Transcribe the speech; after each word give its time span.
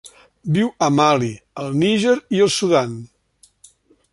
Viu 0.53 0.69
a 0.85 0.87
Mali, 0.99 1.29
el 1.65 1.69
Níger 1.83 2.17
i 2.39 2.41
el 2.47 2.53
Sudan. 2.57 2.97